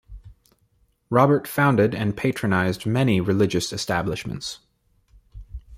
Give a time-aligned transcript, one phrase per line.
[1.11, 4.57] Robert founded and patronised many religious establishments.